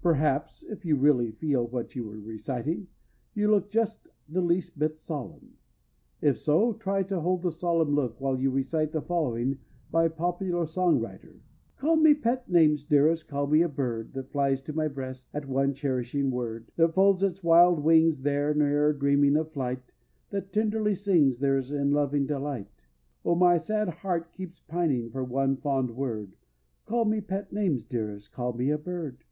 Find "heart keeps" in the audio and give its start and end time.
23.88-24.60